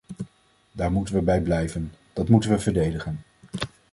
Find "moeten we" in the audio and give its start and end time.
0.91-1.21, 2.29-2.59